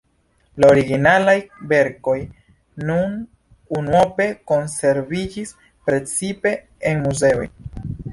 [0.63, 1.33] La originalaj
[1.73, 2.15] verkoj
[2.87, 3.11] nur
[3.81, 5.53] unuope konserviĝis,
[5.91, 6.55] precipe
[6.93, 7.47] en muzeoj.